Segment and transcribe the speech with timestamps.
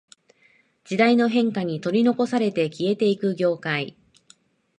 [0.83, 3.95] 時代の変化に取り残されて消えていく業界